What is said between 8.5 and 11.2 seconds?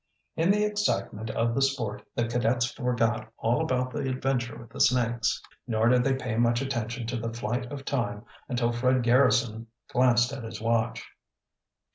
Fred Garrison glanced at his watch.